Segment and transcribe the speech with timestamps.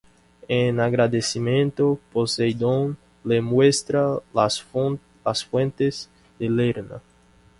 [0.47, 4.59] En agradecimiento Poseidón le muestra las
[5.47, 7.03] fuentes de Lerna.